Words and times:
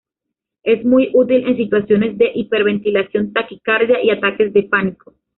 Es 0.63 0.83
muy 0.83 1.11
útil 1.13 1.45
en 1.47 1.57
situaciones 1.57 2.17
de 2.17 2.31
hiperventilación, 2.33 3.33
taquicardia 3.33 4.03
y 4.03 4.09
ataques 4.09 4.51
de 4.51 4.63
pánico. 4.63 5.13